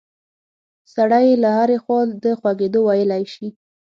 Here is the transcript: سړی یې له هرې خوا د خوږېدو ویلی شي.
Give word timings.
سړی 0.93 1.23
یې 1.29 1.35
له 1.43 1.49
هرې 1.57 1.77
خوا 1.83 1.99
د 2.23 2.25
خوږېدو 2.39 2.79
ویلی 2.87 3.23
شي. 3.33 3.47